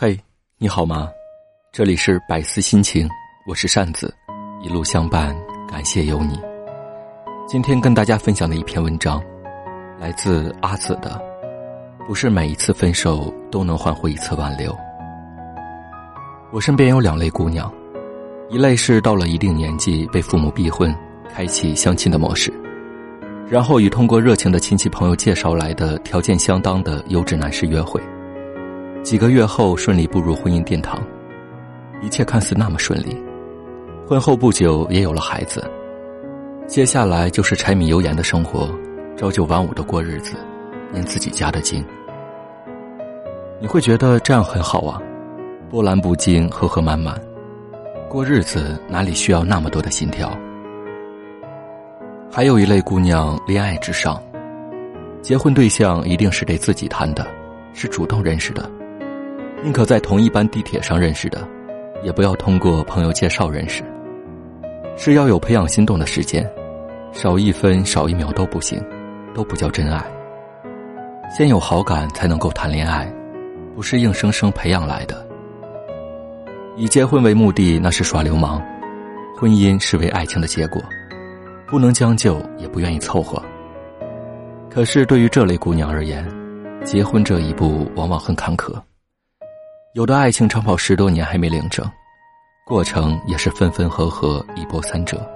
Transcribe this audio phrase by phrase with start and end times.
[0.00, 0.16] 嘿，
[0.58, 1.10] 你好吗？
[1.72, 3.08] 这里是百思心情，
[3.48, 4.14] 我是扇子，
[4.62, 5.36] 一路相伴，
[5.68, 6.38] 感谢有你。
[7.48, 9.20] 今天跟大家分享的一篇文章，
[9.98, 11.20] 来自阿紫的。
[12.06, 14.72] 不是每一次分手都能换回一次挽留。
[16.52, 17.68] 我身边有两类姑娘，
[18.50, 20.94] 一类是到了一定年纪被父母逼婚，
[21.34, 22.52] 开启相亲的模式，
[23.48, 28.00] 然后与通过热情的亲戚朋友介绍来的条件相当的优质男士约会，
[29.02, 31.00] 几个月后顺利步入婚姻殿堂，
[32.02, 33.16] 一切看似那么顺利，
[34.06, 35.64] 婚后不久也有了孩子，
[36.66, 38.68] 接下来就是柴米油盐的生活，
[39.16, 40.36] 朝九晚五的过日子，
[40.92, 41.82] 念自己家的经。
[43.60, 45.00] 你会觉得这样很好啊，
[45.70, 47.18] 波澜不惊，和和满满，
[48.08, 50.30] 过日子哪里需要那么多的心跳？
[52.30, 54.22] 还有一类姑娘，恋爱至上，
[55.22, 57.26] 结婚对象一定是得自己谈的，
[57.72, 58.70] 是主动认识的，
[59.62, 61.46] 宁可在同一班地铁上认识的，
[62.02, 63.82] 也不要通过朋友介绍认识，
[64.96, 66.48] 是要有培养心动的时间，
[67.12, 68.82] 少一分少一秒都不行，
[69.34, 70.04] 都不叫真爱。
[71.36, 73.12] 先有好感才能够谈恋爱。
[73.74, 75.24] 不是硬生生培养来的。
[76.76, 78.60] 以结婚为目的，那是耍流氓；
[79.36, 80.82] 婚姻是为爱情的结果，
[81.68, 83.40] 不能将就，也不愿意凑合。
[84.68, 86.28] 可是对于这类姑娘而言，
[86.84, 88.74] 结婚这一步往往很坎坷。
[89.98, 91.84] 有的爱情长跑十多年还没领证，
[92.64, 95.28] 过程也是分分合合，一波三折。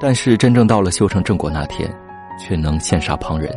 [0.00, 1.88] 但是真正到了修成正果那天，
[2.36, 3.56] 却能羡煞旁人。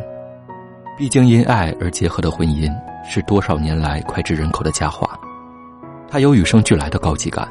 [0.96, 2.72] 毕竟因爱而结合的婚姻。
[3.08, 5.18] 是多少年来脍炙人口的佳话，
[6.08, 7.48] 它有与生俱来的高级感。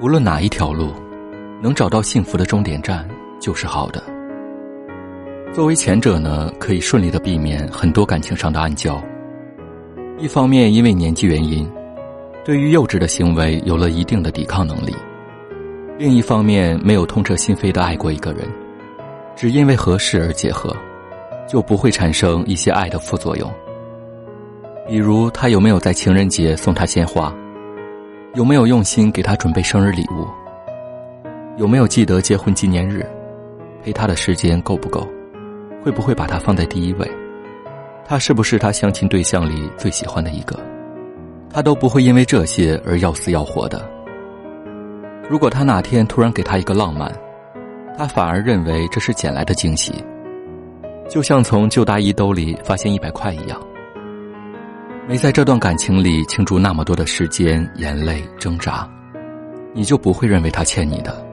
[0.00, 0.94] 无论哪一条路，
[1.62, 3.06] 能找到幸福的终点站
[3.38, 4.02] 就是好的。
[5.52, 9.02] 作为前者呢，可以顺利的避免很多感情上的暗礁。
[10.18, 11.68] 一方面，因为年纪原因，
[12.44, 14.92] 对于幼稚的行为有了一定的抵抗能力；
[15.98, 18.46] 另一方面，没有痛彻心扉的爱过一个人，
[19.34, 20.74] 只因为合适而结合。
[21.50, 23.50] 就不会产生一些爱的副作用，
[24.86, 27.34] 比如他有没有在情人节送她鲜花，
[28.34, 30.26] 有没有用心给她准备生日礼物，
[31.56, 33.02] 有没有记得结婚纪念日，
[33.82, 35.08] 陪她的时间够不够，
[35.82, 37.10] 会不会把她放在第一位，
[38.04, 40.58] 他是不是他相亲对象里最喜欢的一个，
[41.50, 43.86] 他都不会因为这些而要死要活的。
[45.28, 47.12] 如果他哪天突然给他一个浪漫，
[47.96, 49.92] 他反而认为这是捡来的惊喜。
[51.06, 53.60] 就像从旧大衣兜里发现一百块一样，
[55.06, 58.88] 没在这段感情里倾注那么多的时间、眼泪、挣扎，
[59.74, 61.27] 你就不会认为他欠你的。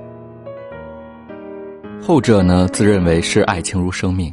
[2.07, 4.31] 后者呢，自认为是爱情如生命，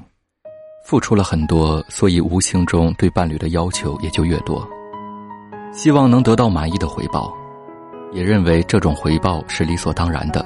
[0.85, 4.69] 付出了很多，所以无形中对伴侣的要求也就越多，
[5.73, 7.35] 希望能得到满意的回报，
[8.13, 10.45] 也认为这种回报是理所当然的。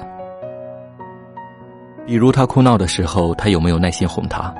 [2.05, 4.55] 比如他哭闹的时候，他有没有耐心哄他？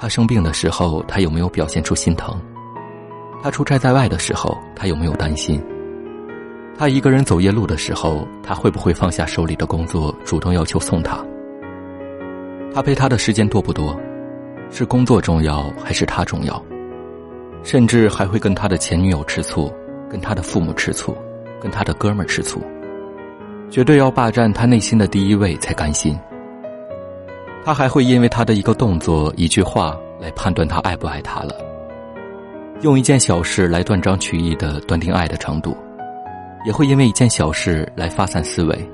[0.00, 2.34] 他生病的时候，他有没有表现出心疼？
[3.42, 5.62] 他出差在外的时候，他有没有担心？
[6.74, 11.22] 他一个人走夜路的时候，他会不会放下手里的工作，主动要求送他？
[12.74, 13.94] 他陪他的时间多不多？
[14.70, 16.62] 是工作重要还是他重要？
[17.62, 19.70] 甚至还会跟他的前女友吃醋，
[20.08, 21.14] 跟他的父母吃醋，
[21.60, 22.62] 跟他的哥们儿吃醋，
[23.68, 26.18] 绝对要霸占他内心的第一位才甘心。
[27.62, 31.54] 他还会因为他的一个动作、一句话来判断他爱不爱他了，
[32.80, 35.76] 用一件小事来断章取义的断定爱的程度，
[36.64, 38.90] 也会因为一件小事来发散思维，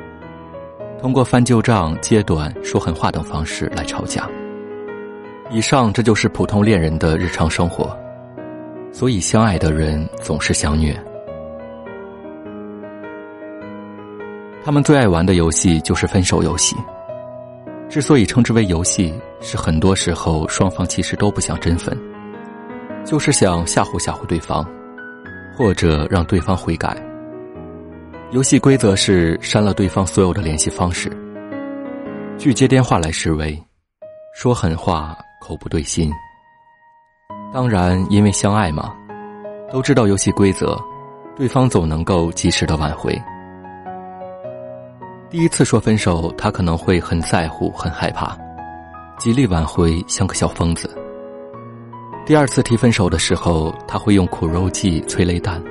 [1.01, 4.29] 通过翻旧账、揭短、说狠话等方式来吵架。
[5.51, 7.97] 以上这就是普通恋人的日常生活，
[8.93, 10.95] 所以相爱的人总是相虐。
[14.65, 16.77] 他们最爱玩的游戏就是分手游戏。
[17.89, 21.97] 之所以称之为游戏，是很多时候双方其实都不想真分，
[23.03, 24.63] 就是想吓唬吓唬对方，
[25.57, 27.08] 或者让对方悔改。
[28.31, 31.11] 游戏规则是删了对方所有的联系方式，
[32.37, 33.59] 拒接电话来示威，
[34.35, 36.13] 说狠话口不对心。
[37.55, 38.95] 当然，因为相爱嘛，
[39.73, 40.79] 都知道游戏规则，
[41.37, 43.19] 对方总能够及时的挽回。
[45.31, 48.37] 第一次说分手，他可能会很在乎、很害怕，
[49.19, 50.95] 极力挽回，像个小疯子。
[52.27, 55.63] 第二次提分手的时候，他会用苦肉计、催泪弹，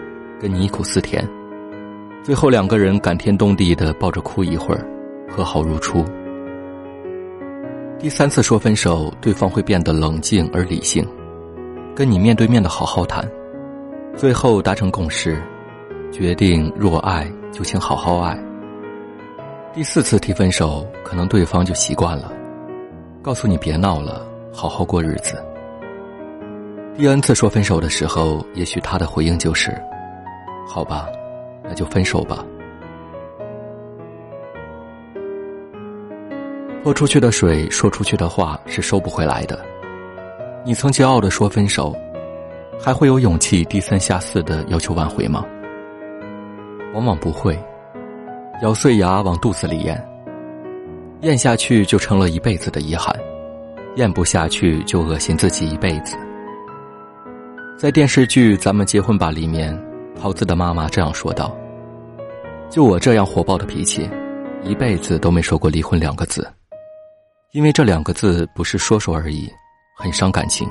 [0.41, 1.23] 跟你苦思甜，
[2.27, 4.85] 最后两个人感天动地的抱着哭一会儿，
[5.29, 6.03] 和好如初。
[7.97, 11.07] 第三次说分手，对方会变得冷静而理性，
[11.95, 13.25] 跟你面对面的好好谈，
[14.13, 15.41] 最后达成共识，
[16.11, 18.37] 决定若爱就请好好爱。
[19.73, 22.29] 第四次提分手，可能对方就习惯了，
[23.21, 25.41] 告诉你别闹了，好好过日子。
[26.97, 29.73] 第 n 次说分手的时候，也许他的回应就是
[30.67, 31.07] ：“好吧，
[31.67, 32.45] 那就分手吧。”
[36.83, 39.59] 泼出去的水，说出去的话是收不回来的。
[40.63, 41.95] 你曾骄傲的说分手，
[42.79, 45.45] 还会有勇气低三下四的要求挽回吗？
[46.93, 47.57] 往往不会。
[48.63, 50.01] 咬碎牙往肚子里咽，
[51.21, 53.15] 咽下去就成了一辈子的遗憾，
[53.97, 56.17] 咽不下去就恶心自己一辈子。
[57.77, 59.77] 在电视剧《咱们结婚吧》里面，
[60.19, 61.55] 桃子的妈妈这样说道
[62.69, 64.09] ：“就我这样火爆的脾气，
[64.63, 66.47] 一辈子都没说过离婚两个字，
[67.53, 69.49] 因为这两个字不是说说而已，
[69.95, 70.67] 很伤感情，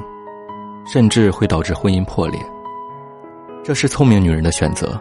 [0.85, 2.41] 甚至会导致婚姻破裂。
[3.63, 5.01] 这是聪明女人的选择，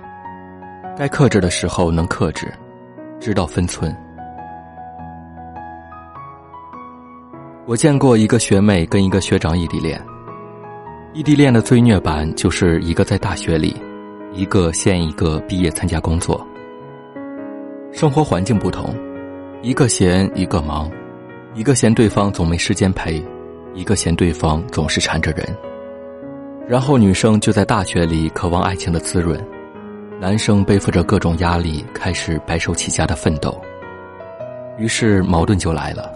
[0.97, 2.53] 该克制的时候能克制。”
[3.17, 3.95] 知道分寸。
[7.65, 9.99] 我见过一个学妹跟一个学长异地恋。
[11.13, 13.81] 异地恋的最虐版就是一个在大学里，
[14.35, 16.45] 一个先一个毕业参加工作。
[17.93, 18.93] 生活环境不同，
[19.61, 20.91] 一个闲一个忙，
[21.53, 23.23] 一个嫌对方总没时间陪，
[23.73, 25.47] 一个嫌对方总是缠着人。
[26.67, 29.41] 然后女生就在大学里渴望爱情的滋润。
[30.19, 33.57] 男生背负着各种压力，开始白手起家的奋斗。
[34.77, 36.13] 于是矛盾就来了。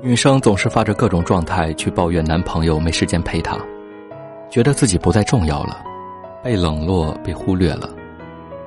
[0.00, 3.58] 女生总是发着各种状态去抱怨男朋友没时间陪她，
[4.48, 5.82] 觉得自己不再重要了，
[6.44, 7.88] 被冷落、被忽略了，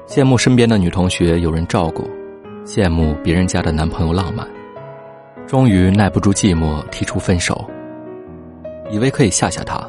[0.08, 2.10] 羡慕身边的女同学有人照顾，
[2.66, 4.48] 羡慕别人家的男朋友浪漫，
[5.46, 7.64] 终于耐不住寂寞，提出分手。
[8.90, 9.88] 以为可以吓吓他，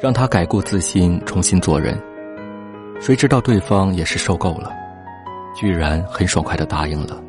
[0.00, 1.96] 让他改过自新，重新做人。
[2.98, 4.72] 谁知道对方也是受够了，
[5.54, 7.22] 居然很爽快的答应了。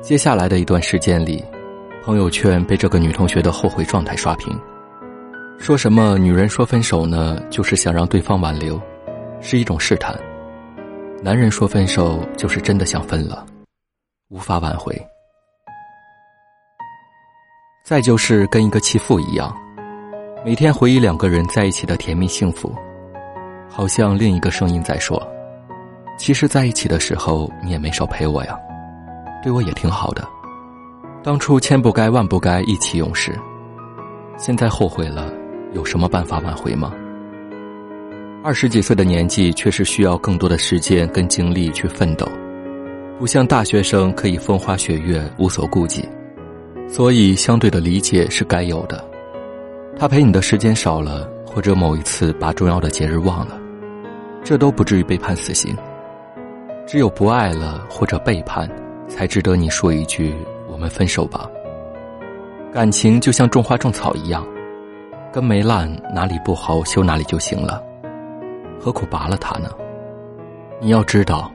[0.00, 1.44] 接下来的一段时间里，
[2.02, 4.52] 朋友圈被这个女同学的后悔状态刷屏，
[5.62, 8.82] 说什么女人说分手呢，就是想让对方挽留，
[9.40, 10.12] 是一种试探；
[11.22, 13.46] 男人说分手就是真的想分了，
[14.28, 14.92] 无法挽回。
[17.84, 19.56] 再就是跟一个弃妇一样，
[20.44, 22.74] 每天回忆两个人在一起的甜蜜幸福。
[23.70, 25.16] 好像另一个声音在说
[26.18, 28.58] ：“其实在一起的时候，你也没少陪我呀，
[29.44, 30.28] 对我也挺好的。
[31.22, 33.32] 当初千不该万不该意气用事，
[34.36, 35.32] 现在后悔了，
[35.74, 36.92] 有什么办法挽回吗？
[38.44, 42.26] 二十几岁的年纪，确实需要更多的时间跟精力去奋斗，
[43.18, 46.08] 不像大学生可以风花雪月无所顾忌，
[46.88, 49.04] 所以相对的理解是该有的。
[49.96, 53.58] 他陪你的时间少了，或者某一次把重要的节日忘了。”
[54.44, 55.76] 这都不至于被判死刑，
[56.84, 58.68] 只有不爱了或者背叛，
[59.06, 60.34] 才值得你说一句
[60.68, 61.48] “我们分手吧”。
[62.74, 64.44] 感情就像种花种草一样，
[65.32, 67.82] 根没烂，哪里不好修哪里就行了，
[68.78, 69.70] 何苦拔了它呢？
[70.78, 71.50] 你要知道，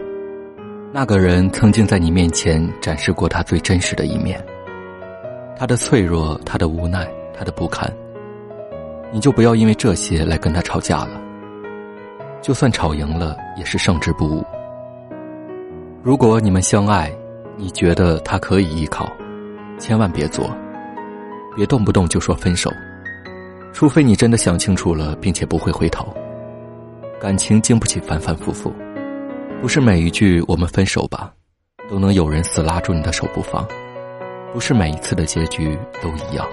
[0.91, 4.43] 那个人曾经在你面前展示过他最真实的一面，
[5.55, 7.07] 他的脆弱，他的无奈，
[7.37, 7.87] 他的不堪，
[9.11, 11.21] 你就不要因为这些来跟他吵架了。
[12.41, 14.43] 就算吵赢了，也是胜之不武。
[16.01, 17.11] 如果你们相爱，
[17.55, 19.07] 你觉得他可以依靠，
[19.77, 20.49] 千万别做，
[21.55, 22.71] 别动不动就说分手，
[23.77, 26.11] 除非你真的想清楚了，并且不会回头。
[27.21, 28.73] 感情经不起反反复复，
[29.61, 31.31] 不是每一句“我们分手吧”，
[31.87, 33.63] 都能有人死拉住你的手不放，
[34.51, 36.43] 不是每一次的结局都一样。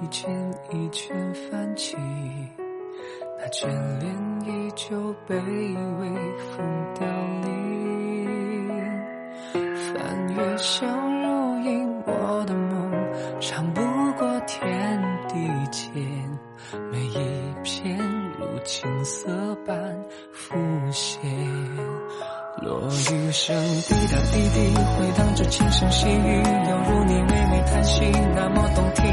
[0.00, 1.96] 一圈一圈泛起，
[3.38, 3.66] 那眷
[3.98, 4.14] 恋
[4.46, 5.40] 依旧，被微
[6.38, 7.06] 风凋
[7.42, 7.48] 零。
[9.52, 10.88] 翻越相
[11.22, 12.92] 如影，我的梦
[13.40, 15.34] 长不过天地
[15.70, 15.90] 间。
[16.92, 17.98] 每一片
[18.38, 20.54] 如青色般浮
[20.92, 21.20] 现。
[22.60, 29.04] 落雨声滴答滴滴，回荡着轻声细语，犹如你唯美叹息，那么动听。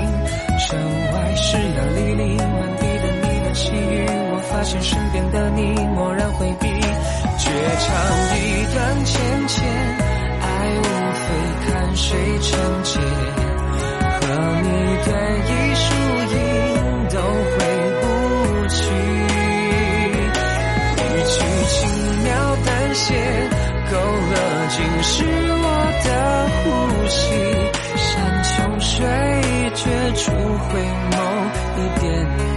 [0.57, 0.79] 城
[1.13, 5.61] 外湿呀沥沥，满地的呢喃细语，我发现身边的你
[5.93, 6.67] 漠然回避，
[7.37, 7.93] 绝唱
[8.35, 9.63] 一段浅浅，
[10.41, 10.45] 爱
[10.81, 10.83] 无
[11.21, 11.25] 非
[11.67, 12.49] 看谁成
[12.83, 12.99] 结，
[14.21, 14.25] 和
[14.63, 14.67] 你
[15.05, 15.09] 对
[15.45, 15.85] 一输
[16.33, 16.37] 赢
[30.25, 31.19] 初回眸
[31.77, 32.54] 一点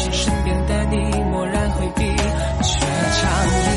[0.00, 2.04] 是身边的你漠然回避，
[2.62, 2.86] 却
[3.18, 3.28] 唱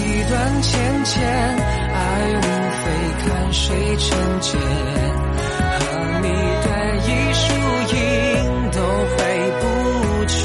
[0.06, 2.00] 一段浅浅，爱
[2.38, 2.40] 无
[2.78, 2.84] 非
[3.26, 5.82] 看谁成茧，和
[6.22, 6.28] 你
[6.62, 6.68] 对
[7.08, 7.44] 一输
[7.96, 8.00] 赢
[8.72, 8.78] 都
[9.10, 9.18] 回
[9.60, 9.64] 不
[10.28, 10.38] 去。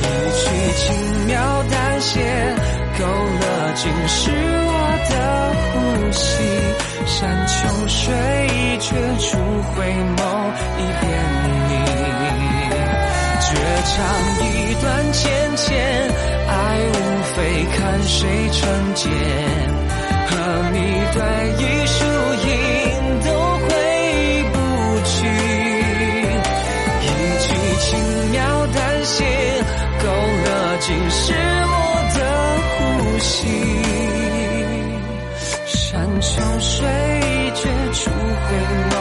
[0.00, 0.40] 一曲
[0.78, 0.86] 轻
[1.26, 1.36] 描
[1.70, 2.14] 淡写，
[2.98, 3.44] 勾勒
[3.74, 4.30] 尽是
[4.66, 4.72] 我
[5.10, 5.12] 的
[5.62, 5.76] 呼
[6.10, 6.26] 吸。
[7.06, 7.98] 山穷水
[8.80, 8.86] 绝
[9.18, 9.36] 处
[9.74, 9.76] 回
[10.16, 10.20] 眸
[10.78, 11.17] 一遍，
[13.98, 14.06] 唱
[14.46, 14.46] 一
[14.80, 15.26] 段浅
[15.56, 15.74] 浅，
[16.46, 16.52] 爱
[16.86, 16.94] 无
[17.34, 17.36] 非
[17.76, 18.60] 看谁成
[18.94, 19.10] 茧，
[20.28, 20.30] 和
[20.72, 20.78] 你
[21.14, 21.18] 对
[21.58, 21.98] 弈输
[22.46, 22.48] 赢
[23.24, 23.26] 都
[23.58, 23.66] 回
[24.52, 24.56] 不
[25.04, 25.16] 去。
[27.02, 27.06] 一
[27.42, 27.46] 句
[27.80, 27.86] 轻
[28.30, 28.38] 描
[28.68, 29.16] 淡写，
[30.00, 30.04] 勾
[30.44, 30.46] 勒
[30.78, 31.34] 尽是
[31.66, 31.76] 我
[32.14, 32.18] 的
[32.70, 32.78] 呼
[33.18, 33.28] 吸。
[35.66, 36.86] 山穷水
[37.56, 37.62] 绝
[37.94, 38.46] 处回
[38.90, 38.97] 眸